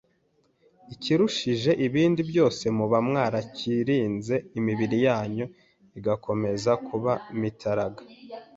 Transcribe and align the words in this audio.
ikirushije 0.93 1.71
ibindi 1.87 2.21
byose, 2.29 2.63
muba 2.77 2.97
mwararinze 3.07 4.35
imibiri 4.59 4.97
yanyu 5.07 5.45
igakomeza 5.97 6.71
kuba 6.87 7.11
mitaraga, 7.39 8.01